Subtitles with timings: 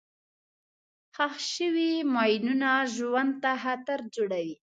[1.15, 4.55] ښخ شوي ماینونه ژوند ته خطر جوړوي.